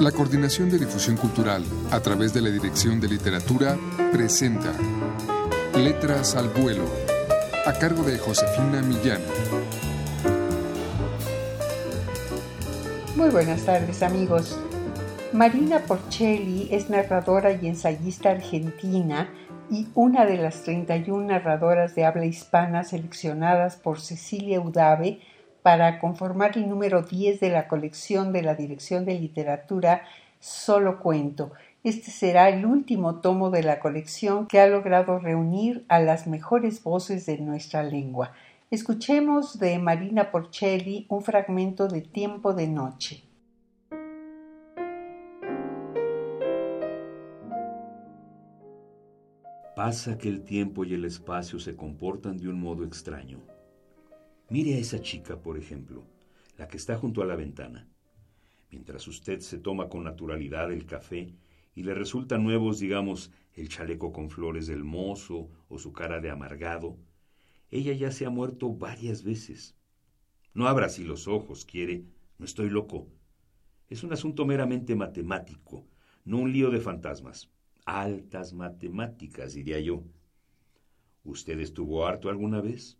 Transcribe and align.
La 0.00 0.12
Coordinación 0.12 0.68
de 0.68 0.78
Difusión 0.78 1.16
Cultural, 1.16 1.64
a 1.90 2.00
través 2.00 2.34
de 2.34 2.42
la 2.42 2.50
Dirección 2.50 3.00
de 3.00 3.08
Literatura, 3.08 3.78
presenta 4.12 4.74
Letras 5.74 6.36
al 6.36 6.50
Vuelo, 6.50 6.84
a 7.64 7.72
cargo 7.72 8.02
de 8.02 8.18
Josefina 8.18 8.82
Millán. 8.82 9.22
Muy 13.16 13.30
buenas 13.30 13.64
tardes 13.64 14.02
amigos. 14.02 14.58
Marina 15.32 15.78
Porcelli 15.78 16.68
es 16.70 16.90
narradora 16.90 17.52
y 17.52 17.66
ensayista 17.66 18.32
argentina 18.32 19.30
y 19.70 19.88
una 19.94 20.26
de 20.26 20.36
las 20.36 20.62
31 20.64 21.28
narradoras 21.28 21.94
de 21.94 22.04
habla 22.04 22.26
hispana 22.26 22.84
seleccionadas 22.84 23.76
por 23.76 23.98
Cecilia 23.98 24.60
Udave 24.60 25.20
para 25.66 25.98
conformar 25.98 26.56
el 26.56 26.68
número 26.68 27.02
10 27.02 27.40
de 27.40 27.50
la 27.50 27.66
colección 27.66 28.32
de 28.32 28.40
la 28.40 28.54
Dirección 28.54 29.04
de 29.04 29.18
Literatura 29.18 30.04
Solo 30.38 31.00
Cuento. 31.00 31.50
Este 31.82 32.12
será 32.12 32.48
el 32.50 32.64
último 32.64 33.16
tomo 33.16 33.50
de 33.50 33.64
la 33.64 33.80
colección 33.80 34.46
que 34.46 34.60
ha 34.60 34.68
logrado 34.68 35.18
reunir 35.18 35.84
a 35.88 35.98
las 35.98 36.28
mejores 36.28 36.84
voces 36.84 37.26
de 37.26 37.38
nuestra 37.38 37.82
lengua. 37.82 38.30
Escuchemos 38.70 39.58
de 39.58 39.76
Marina 39.80 40.30
Porcelli 40.30 41.04
un 41.08 41.24
fragmento 41.24 41.88
de 41.88 42.02
Tiempo 42.02 42.54
de 42.54 42.68
Noche. 42.68 43.24
Pasa 49.74 50.16
que 50.16 50.28
el 50.28 50.44
tiempo 50.44 50.84
y 50.84 50.94
el 50.94 51.04
espacio 51.04 51.58
se 51.58 51.74
comportan 51.74 52.38
de 52.38 52.48
un 52.48 52.60
modo 52.60 52.84
extraño. 52.84 53.55
Mire 54.48 54.74
a 54.74 54.78
esa 54.78 55.00
chica, 55.00 55.42
por 55.42 55.58
ejemplo, 55.58 56.04
la 56.56 56.68
que 56.68 56.76
está 56.76 56.96
junto 56.96 57.20
a 57.20 57.26
la 57.26 57.34
ventana. 57.34 57.88
Mientras 58.70 59.08
usted 59.08 59.40
se 59.40 59.58
toma 59.58 59.88
con 59.88 60.04
naturalidad 60.04 60.72
el 60.72 60.86
café 60.86 61.34
y 61.74 61.82
le 61.82 61.94
resultan 61.94 62.44
nuevos, 62.44 62.78
digamos, 62.78 63.32
el 63.54 63.68
chaleco 63.68 64.12
con 64.12 64.30
flores 64.30 64.68
del 64.68 64.84
mozo 64.84 65.50
o 65.68 65.80
su 65.80 65.92
cara 65.92 66.20
de 66.20 66.30
amargado, 66.30 66.96
ella 67.72 67.92
ya 67.92 68.12
se 68.12 68.24
ha 68.24 68.30
muerto 68.30 68.72
varias 68.72 69.24
veces. 69.24 69.74
No 70.54 70.68
abra 70.68 70.86
así 70.86 71.02
los 71.02 71.26
ojos, 71.26 71.64
quiere, 71.64 72.04
no 72.38 72.44
estoy 72.44 72.70
loco. 72.70 73.08
Es 73.88 74.04
un 74.04 74.12
asunto 74.12 74.46
meramente 74.46 74.94
matemático, 74.94 75.84
no 76.24 76.38
un 76.38 76.52
lío 76.52 76.70
de 76.70 76.78
fantasmas. 76.78 77.50
Altas 77.84 78.52
matemáticas, 78.52 79.54
diría 79.54 79.80
yo. 79.80 80.04
¿Usted 81.24 81.58
estuvo 81.58 82.06
harto 82.06 82.28
alguna 82.28 82.60
vez? 82.60 82.96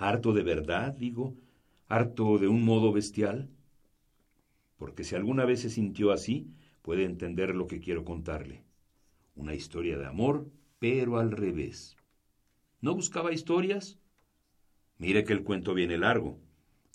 Harto 0.00 0.32
de 0.32 0.42
verdad, 0.42 0.94
digo, 0.94 1.36
harto 1.86 2.38
de 2.38 2.48
un 2.48 2.64
modo 2.64 2.90
bestial. 2.90 3.50
Porque 4.78 5.04
si 5.04 5.14
alguna 5.14 5.44
vez 5.44 5.60
se 5.60 5.68
sintió 5.68 6.10
así, 6.10 6.50
puede 6.80 7.04
entender 7.04 7.54
lo 7.54 7.66
que 7.66 7.80
quiero 7.80 8.04
contarle. 8.04 8.64
Una 9.36 9.54
historia 9.54 9.98
de 9.98 10.06
amor, 10.06 10.50
pero 10.78 11.18
al 11.18 11.30
revés. 11.30 11.96
¿No 12.80 12.94
buscaba 12.94 13.32
historias? 13.32 13.98
Mire 14.96 15.22
que 15.24 15.34
el 15.34 15.44
cuento 15.44 15.74
viene 15.74 15.98
largo. 15.98 16.40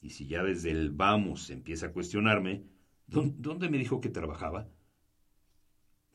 Y 0.01 0.09
si 0.09 0.25
ya 0.25 0.43
desde 0.43 0.71
el 0.71 0.89
vamos 0.89 1.51
empieza 1.51 1.87
a 1.87 1.91
cuestionarme, 1.91 2.63
¿dónde 3.07 3.69
me 3.69 3.77
dijo 3.77 4.01
que 4.01 4.09
trabajaba? 4.09 4.67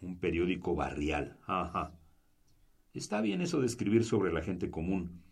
Un 0.01 0.19
periódico 0.19 0.75
barrial. 0.75 1.39
Ajá. 1.47 1.97
Está 2.95 3.21
bien 3.21 3.43
eso 3.43 3.61
de 3.61 3.67
escribir 3.67 4.05
sobre 4.05 4.33
la 4.33 4.43
gente 4.43 4.71
común, 4.71 5.23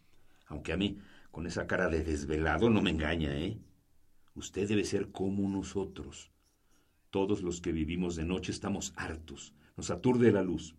aunque 0.46 0.72
a 0.72 0.76
mí 0.76 0.98
con 1.30 1.46
esa 1.46 1.66
cara 1.66 1.88
de 1.88 2.02
desvelado 2.04 2.70
no 2.70 2.82
me 2.82 2.90
engaña, 2.90 3.36
¿eh? 3.38 3.58
Usted 4.34 4.68
debe 4.68 4.84
ser 4.84 5.10
como 5.10 5.48
nosotros. 5.48 6.30
Todos 7.10 7.42
los 7.42 7.60
que 7.60 7.72
vivimos 7.72 8.16
de 8.16 8.24
noche 8.24 8.52
estamos 8.52 8.92
hartos, 8.96 9.54
nos 9.76 9.90
aturde 9.90 10.30
la 10.32 10.42
luz. 10.42 10.76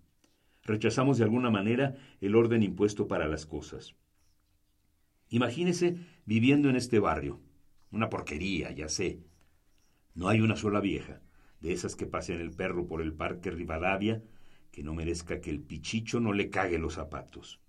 Rechazamos 0.64 1.18
de 1.18 1.24
alguna 1.24 1.50
manera 1.50 1.96
el 2.22 2.36
orden 2.36 2.64
impuesto 2.64 3.08
para 3.08 3.28
las 3.28 3.46
cosas. 3.46 3.96
Imagínese 5.30 5.98
viviendo 6.26 6.70
en 6.70 6.76
este 6.76 7.00
barrio. 7.00 7.40
Una 7.92 8.10
porquería, 8.10 8.72
ya 8.72 8.90
sé. 8.90 9.20
No 10.14 10.28
hay 10.28 10.42
una 10.42 10.56
sola 10.56 10.80
vieja, 10.80 11.22
de 11.60 11.74
esas 11.74 11.96
que 11.96 12.06
pasean 12.06 12.42
el 12.42 12.52
perro 12.52 12.88
por 12.88 13.02
el 13.02 13.14
parque 13.14 13.52
Rivadavia, 13.52 14.24
que 14.72 14.84
no 14.84 14.94
merezca 14.94 15.42
que 15.42 15.50
el 15.50 15.62
pichicho 15.62 16.20
no 16.20 16.34
le 16.34 16.50
cague 16.50 16.78
los 16.78 16.96
zapatos. 16.96 17.60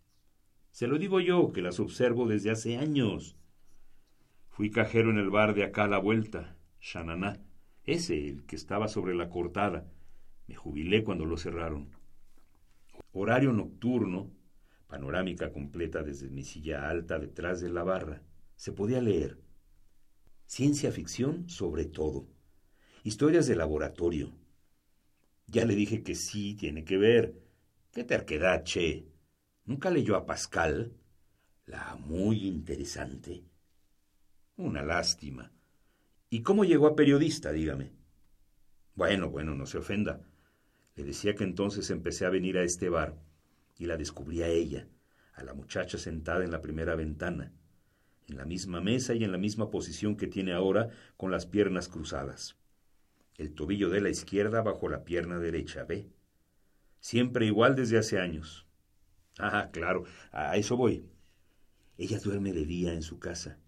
Se 0.80 0.86
lo 0.86 0.96
digo 0.96 1.20
yo, 1.20 1.52
que 1.52 1.60
las 1.60 1.78
observo 1.78 2.26
desde 2.26 2.50
hace 2.50 2.78
años. 2.78 3.36
Fui 4.48 4.70
cajero 4.70 5.10
en 5.10 5.18
el 5.18 5.28
bar 5.28 5.52
de 5.52 5.62
acá 5.62 5.84
a 5.84 5.88
la 5.88 5.98
vuelta, 5.98 6.56
Shananá, 6.80 7.38
ese, 7.84 8.26
el 8.26 8.46
que 8.46 8.56
estaba 8.56 8.88
sobre 8.88 9.14
la 9.14 9.28
cortada. 9.28 9.86
Me 10.46 10.54
jubilé 10.54 11.04
cuando 11.04 11.26
lo 11.26 11.36
cerraron. 11.36 11.90
Horario 13.12 13.52
nocturno, 13.52 14.30
panorámica 14.86 15.52
completa 15.52 16.02
desde 16.02 16.30
mi 16.30 16.44
silla 16.44 16.88
alta 16.88 17.18
detrás 17.18 17.60
de 17.60 17.68
la 17.68 17.84
barra. 17.84 18.22
Se 18.56 18.72
podía 18.72 19.02
leer. 19.02 19.36
Ciencia 20.46 20.92
ficción 20.92 21.46
sobre 21.50 21.84
todo. 21.84 22.26
Historias 23.04 23.46
de 23.46 23.56
laboratorio. 23.56 24.32
Ya 25.46 25.66
le 25.66 25.74
dije 25.74 26.02
que 26.02 26.14
sí, 26.14 26.54
tiene 26.54 26.84
que 26.84 26.96
ver. 26.96 27.34
Qué 27.92 28.02
terquedad, 28.02 28.64
che. 28.64 29.10
¿Nunca 29.64 29.90
leyó 29.90 30.16
a 30.16 30.26
Pascal? 30.26 30.92
La 31.66 31.96
muy 31.96 32.46
interesante. 32.46 33.44
Una 34.56 34.82
lástima. 34.82 35.52
¿Y 36.28 36.42
cómo 36.42 36.64
llegó 36.64 36.86
a 36.86 36.96
periodista, 36.96 37.52
dígame? 37.52 37.92
Bueno, 38.94 39.30
bueno, 39.30 39.54
no 39.54 39.66
se 39.66 39.78
ofenda. 39.78 40.20
Le 40.96 41.04
decía 41.04 41.34
que 41.34 41.44
entonces 41.44 41.90
empecé 41.90 42.26
a 42.26 42.30
venir 42.30 42.58
a 42.58 42.62
este 42.62 42.88
bar 42.88 43.16
y 43.78 43.86
la 43.86 43.96
descubrí 43.96 44.42
a 44.42 44.48
ella, 44.48 44.88
a 45.34 45.42
la 45.42 45.54
muchacha 45.54 45.96
sentada 45.96 46.44
en 46.44 46.50
la 46.50 46.60
primera 46.60 46.94
ventana, 46.94 47.52
en 48.28 48.36
la 48.36 48.44
misma 48.44 48.80
mesa 48.80 49.14
y 49.14 49.24
en 49.24 49.32
la 49.32 49.38
misma 49.38 49.70
posición 49.70 50.16
que 50.16 50.26
tiene 50.26 50.52
ahora 50.52 50.90
con 51.16 51.30
las 51.30 51.46
piernas 51.46 51.88
cruzadas. 51.88 52.56
El 53.38 53.54
tobillo 53.54 53.88
de 53.88 54.02
la 54.02 54.10
izquierda 54.10 54.60
bajo 54.60 54.88
la 54.88 55.04
pierna 55.04 55.38
derecha, 55.38 55.84
¿ve? 55.84 56.10
Siempre 57.00 57.46
igual 57.46 57.74
desde 57.74 57.96
hace 57.96 58.18
años. 58.18 58.66
Ah, 59.38 59.70
claro, 59.72 60.04
a 60.32 60.56
eso 60.56 60.76
voy. 60.76 61.04
Ella 61.96 62.18
duerme 62.18 62.52
de 62.52 62.64
día 62.64 62.92
en 62.92 63.02
su 63.02 63.18
casa. 63.18 63.58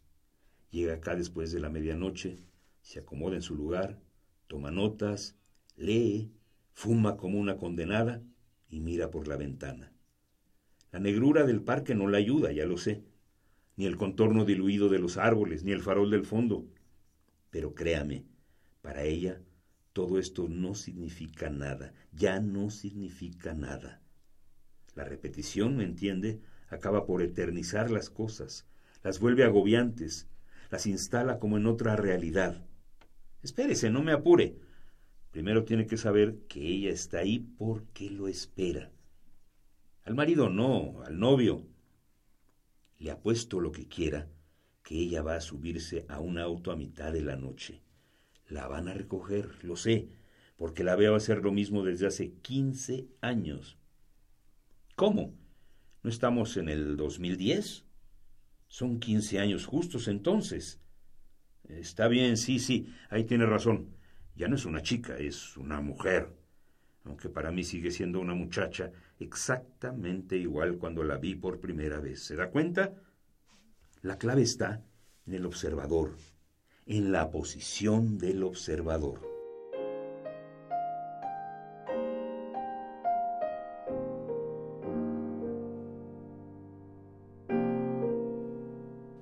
Llega 0.71 0.95
acá 0.95 1.17
después 1.17 1.53
de 1.53 1.61
la 1.61 1.69
medianoche, 1.69 2.39
se 2.81 3.01
acomoda 3.01 3.37
en 3.37 3.43
su 3.43 3.55
lugar, 3.55 4.01
toma 4.47 4.71
notas, 4.71 5.37
lee, 5.77 6.33
fuma 6.73 7.17
como 7.17 7.39
una 7.39 7.57
condenada 7.57 8.23
y 8.69 8.81
mira 8.81 9.11
por 9.11 9.29
la 9.29 9.37
ventana. 9.37 9.93
La 10.91 10.99
negrura 10.99 11.45
del 11.45 11.63
parque 11.63 11.95
no 11.95 12.09
la 12.09 12.19
ayuda, 12.19 12.53
ya 12.53 12.67
lo 12.67 12.77
sé, 12.77 13.05
ni 13.77 13.87
el 13.87 13.97
contorno 13.97 14.45
diluido 14.45 14.89
de 14.89 14.99
los 14.99 15.17
árboles, 15.17 15.65
ni 15.65 15.73
el 15.73 15.83
farol 15.83 16.11
del 16.11 16.25
fondo. 16.25 16.67
Pero 17.51 17.75
créame, 17.75 18.25
para 18.81 19.05
ella 19.05 19.41
todo 19.93 20.19
esto 20.19 20.49
no 20.49 20.75
significa 20.75 21.51
nada, 21.51 21.93
ya 22.13 22.41
no 22.41 22.71
significa 22.71 23.55
nada. 23.55 24.01
La 24.95 25.05
repetición, 25.05 25.77
¿me 25.77 25.85
entiende?, 25.85 26.41
acaba 26.69 27.05
por 27.05 27.23
eternizar 27.23 27.91
las 27.91 28.11
cosas, 28.11 28.67
las 29.03 29.21
vuelve 29.21 29.45
agobiantes, 29.45 30.27
las 30.71 30.87
instala 30.87 31.39
como 31.39 31.59
en 31.59 31.67
otra 31.67 31.97
realidad. 31.97 32.65
Espérese, 33.43 33.91
no 33.91 34.03
me 34.03 34.13
apure. 34.13 34.57
Primero 35.31 35.65
tiene 35.65 35.87
que 35.87 35.97
saber 35.97 36.39
que 36.49 36.61
ella 36.61 36.91
está 36.91 37.19
ahí 37.19 37.41
porque 37.59 38.11
lo 38.11 38.29
espera. 38.29 38.91
Al 40.05 40.15
marido 40.15 40.49
no, 40.49 41.03
al 41.03 41.19
novio. 41.19 41.67
Le 42.99 43.11
apuesto 43.11 43.61
lo 43.61 43.73
que 43.73 43.89
quiera, 43.89 44.29
que 44.83 44.99
ella 44.99 45.23
va 45.23 45.37
a 45.37 45.41
subirse 45.41 46.07
a 46.09 46.21
un 46.21 46.39
auto 46.39 46.71
a 46.71 46.77
mitad 46.77 47.13
de 47.13 47.23
la 47.23 47.37
noche. 47.37 47.83
La 48.49 48.69
van 48.69 48.89
a 48.89 48.95
recoger, 48.95 49.65
lo 49.65 49.77
sé, 49.77 50.09
porque 50.57 50.85
la 50.85 50.97
veo 50.97 51.15
hacer 51.15 51.43
lo 51.43 51.53
mismo 51.53 51.83
desde 51.83 52.07
hace 52.07 52.33
quince 52.43 53.09
años. 53.21 53.79
¿Cómo? 54.95 55.35
¿No 56.03 56.11
estamos 56.11 56.57
en 56.57 56.69
el 56.69 56.97
2010? 56.97 57.85
Son 58.69 59.01
15 59.01 59.39
años 59.39 59.67
justos 59.67 60.09
entonces. 60.09 60.81
Está 61.65 62.09
bien, 62.09 62.37
sí, 62.37 62.59
sí, 62.59 62.93
ahí 63.09 63.25
tiene 63.25 63.47
razón. 63.47 63.97
Ya 64.35 64.49
no 64.49 64.57
es 64.57 64.65
una 64.65 64.83
chica, 64.83 65.17
es 65.17 65.57
una 65.57 65.81
mujer. 65.81 66.37
Aunque 67.05 67.29
para 67.29 67.51
mí 67.51 67.65
sigue 67.65 67.91
siendo 67.91 68.21
una 68.21 68.35
muchacha 68.35 68.93
exactamente 69.19 70.37
igual 70.37 70.77
cuando 70.79 71.03
la 71.03 71.17
vi 71.17 71.35
por 71.35 71.59
primera 71.59 71.99
vez. 71.99 72.23
¿Se 72.23 72.37
da 72.37 72.51
cuenta? 72.51 72.95
La 74.03 74.19
clave 74.19 74.43
está 74.43 74.85
en 75.27 75.35
el 75.35 75.47
observador, 75.47 76.17
en 76.87 77.13
la 77.13 77.31
posición 77.31 78.19
del 78.19 78.43
observador. 78.43 79.32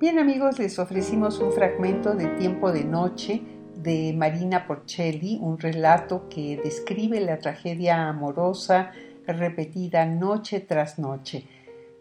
Bien 0.00 0.18
amigos, 0.18 0.58
les 0.58 0.78
ofrecimos 0.78 1.40
un 1.40 1.52
fragmento 1.52 2.14
de 2.14 2.26
Tiempo 2.38 2.72
de 2.72 2.84
Noche 2.84 3.42
de 3.76 4.14
Marina 4.16 4.66
Porcelli, 4.66 5.38
un 5.42 5.58
relato 5.58 6.26
que 6.30 6.56
describe 6.56 7.20
la 7.20 7.38
tragedia 7.38 8.08
amorosa 8.08 8.92
repetida 9.26 10.06
noche 10.06 10.60
tras 10.60 10.98
noche. 10.98 11.46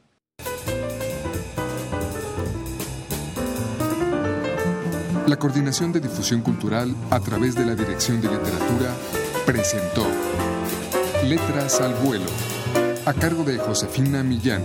La 5.26 5.36
Coordinación 5.36 5.90
de 5.90 6.00
Difusión 6.00 6.42
Cultural 6.42 6.94
a 7.10 7.18
través 7.18 7.54
de 7.54 7.64
la 7.64 7.74
Dirección 7.74 8.20
de 8.20 8.28
Literatura 8.28 8.94
presentó 9.46 10.06
Letras 11.24 11.80
al 11.80 11.94
Vuelo, 11.94 12.30
a 13.06 13.14
cargo 13.14 13.42
de 13.42 13.56
Josefina 13.56 14.22
Millán. 14.22 14.62